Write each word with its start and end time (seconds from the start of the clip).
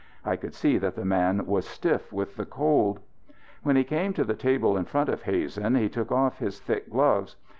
I 0.25 0.35
could 0.35 0.55
see 0.55 0.79
that 0.79 0.95
the 0.95 1.05
man 1.05 1.45
was 1.45 1.67
stiff 1.67 2.11
with 2.11 2.35
the 2.35 2.45
cold. 2.47 3.01
When 3.61 3.75
he 3.75 3.83
came 3.83 4.13
to 4.13 4.23
the 4.23 4.33
table 4.33 4.75
in 4.75 4.85
front 4.85 5.09
of 5.09 5.21
Hazen 5.21 5.75
he 5.75 5.89
took 5.89 6.11
off 6.11 6.39
his 6.39 6.59
thick 6.59 6.89
gloves. 6.89 7.35